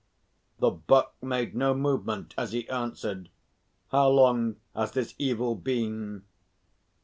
The 0.57 0.71
Buck 0.71 1.13
made 1.21 1.53
no 1.55 1.75
movement 1.75 2.33
as 2.35 2.53
he 2.53 2.67
answered: 2.69 3.29
"How 3.91 4.09
long 4.09 4.55
has 4.75 4.93
this 4.93 5.13
evil 5.19 5.53
been? 5.53 6.23